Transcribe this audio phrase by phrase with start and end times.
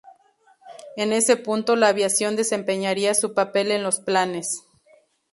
[0.97, 4.63] En ese punto, la aviación desempeñaría su papel en los planes.